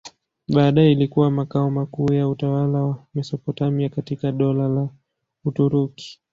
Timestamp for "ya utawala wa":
2.13-3.03